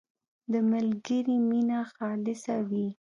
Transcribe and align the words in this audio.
•د 0.51 0.53
ملګري 0.71 1.37
مینه 1.49 1.79
خالصه 1.93 2.55
وي. 2.69 2.87